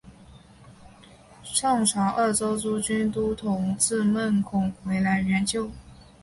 [1.43, 5.69] 宋朝鄂州诸军都统制孟珙回来援救。